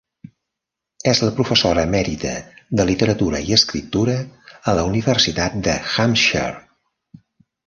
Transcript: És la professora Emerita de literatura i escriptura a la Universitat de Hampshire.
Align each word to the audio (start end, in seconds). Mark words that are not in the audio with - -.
És 1.09 1.19
la 1.25 1.33
professora 1.39 1.83
Emerita 1.89 2.31
de 2.79 2.85
literatura 2.91 3.43
i 3.51 3.55
escriptura 3.59 4.17
a 4.73 4.77
la 4.81 4.87
Universitat 4.95 5.61
de 5.69 5.77
Hampshire. 5.93 6.59